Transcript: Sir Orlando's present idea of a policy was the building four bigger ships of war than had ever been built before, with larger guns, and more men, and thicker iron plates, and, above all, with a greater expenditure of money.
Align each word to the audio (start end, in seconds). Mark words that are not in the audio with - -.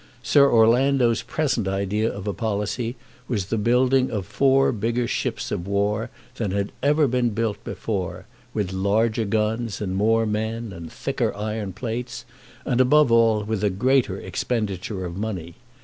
Sir 0.23 0.51
Orlando's 0.51 1.21
present 1.21 1.67
idea 1.67 2.11
of 2.11 2.25
a 2.25 2.33
policy 2.33 2.95
was 3.27 3.45
the 3.45 3.57
building 3.59 4.07
four 4.23 4.71
bigger 4.71 5.07
ships 5.07 5.51
of 5.51 5.67
war 5.67 6.09
than 6.37 6.49
had 6.49 6.71
ever 6.81 7.05
been 7.07 7.29
built 7.29 7.63
before, 7.63 8.25
with 8.51 8.73
larger 8.73 9.25
guns, 9.25 9.79
and 9.79 9.95
more 9.95 10.25
men, 10.25 10.73
and 10.73 10.91
thicker 10.91 11.31
iron 11.35 11.71
plates, 11.71 12.25
and, 12.65 12.81
above 12.81 13.11
all, 13.11 13.43
with 13.43 13.63
a 13.63 13.69
greater 13.69 14.17
expenditure 14.19 15.05
of 15.05 15.15
money. 15.17 15.53